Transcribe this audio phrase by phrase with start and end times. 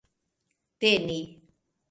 [0.81, 1.19] teni